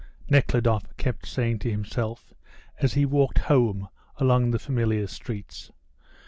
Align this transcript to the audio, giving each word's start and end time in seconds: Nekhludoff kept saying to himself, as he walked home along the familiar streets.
Nekhludoff 0.31 0.97
kept 0.97 1.27
saying 1.27 1.59
to 1.59 1.69
himself, 1.69 2.33
as 2.79 2.93
he 2.93 3.05
walked 3.05 3.37
home 3.37 3.87
along 4.17 4.49
the 4.49 4.57
familiar 4.57 5.05
streets. 5.05 5.69